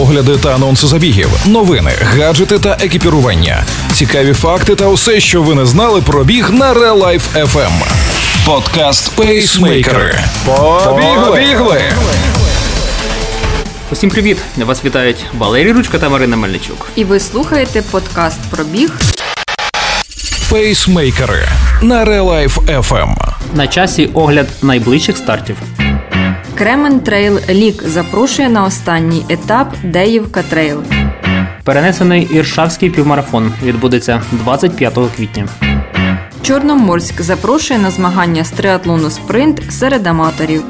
[0.00, 5.66] огляди та анонси забігів, новини, гаджети та екіпірування, цікаві факти та усе, що ви не
[5.66, 7.72] знали про біг на Real Life FM.
[8.46, 10.18] Подкаст Пейсмейкери.
[10.44, 11.82] Побігли!
[13.92, 14.38] Усім привіт!
[14.56, 16.86] Вас вітають Валерій Ручка та Марина Мельничук.
[16.96, 18.90] І ви слухаєте подкаст про біг
[20.50, 21.48] Пейсмейкери
[21.82, 23.14] на Real Life FM.
[23.54, 25.56] На часі огляд найближчих стартів.
[26.58, 30.82] Кремен Трейл Ліг запрошує на останній етап Деївка Трейл.
[31.64, 35.48] Перенесений Іршавський півмарафон відбудеться 25 квітня.
[36.42, 40.62] Чорноморськ запрошує на змагання з триатлону спринт серед аматорів.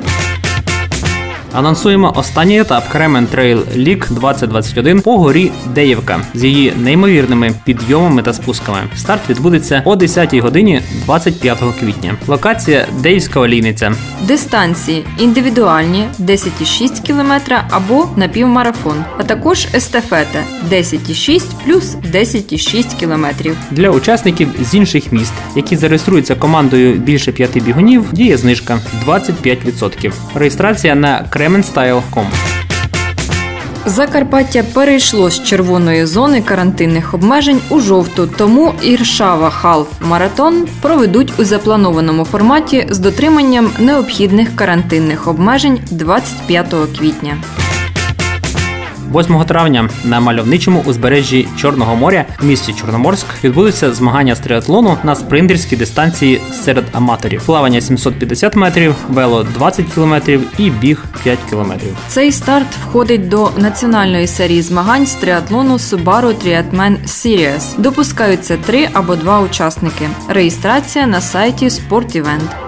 [1.55, 8.33] Анонсуємо останній етап Кремен Трейл Ліг 2021 по горі Деївка з її неймовірними підйомами та
[8.33, 8.79] спусками.
[8.97, 12.15] Старт відбудеться о 10 годині 25 квітня.
[12.27, 13.93] Локація Деївська олійниця.
[14.23, 23.51] Дистанції індивідуальні 10,6 км або напівмарафон, а також естафета 10,6 плюс 10,6 км.
[23.71, 30.13] Для учасників з інших міст, які зареєструються командою більше п'яти бігунів, діє знижка 25%.
[30.35, 32.27] Реєстрація на kremenstyle.com.
[33.87, 41.45] Закарпаття перейшло з червоної зони карантинних обмежень у жовту, тому Іршава Халф Маратон проведуть у
[41.45, 47.37] запланованому форматі з дотриманням необхідних карантинних обмежень 25 квітня.
[49.15, 55.15] 8 травня на мальовничому узбережжі Чорного моря в місті Чорноморськ відбудуться змагання з триатлону на
[55.15, 57.43] спринтерській дистанції серед аматорів.
[57.47, 61.97] Плавання 750 метрів, вело 20 кілометрів і біг 5 кілометрів.
[62.09, 67.81] Цей старт входить до національної серії змагань з триатлону Subaru Triathlon Series.
[67.81, 70.09] Допускаються три або два учасники.
[70.29, 72.64] Реєстрація на сайті Sport Event.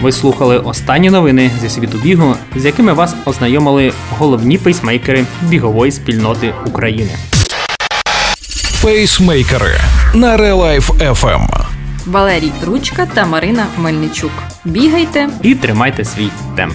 [0.00, 6.54] Ви слухали останні новини зі світу бігу, з якими вас ознайомили головні пейсмейкери бігової спільноти
[6.66, 7.10] України.
[8.82, 9.80] Пейсмейкери
[10.14, 11.48] на Life FM.
[12.06, 14.32] Валерій Ручка та Марина Мельничук.
[14.64, 16.74] Бігайте І тримайте свій темп.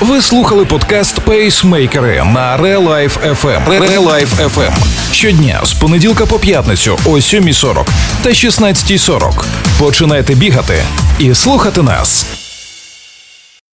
[0.00, 3.66] Ви слухали подкаст Пейсмейкери на Life FM.
[3.68, 4.72] Real Life FM.
[5.12, 7.86] Щодня з понеділка по п'ятницю о 7.40
[8.22, 9.44] та 16.40.
[9.78, 10.84] Починайте бігати
[11.18, 12.33] і слухати нас.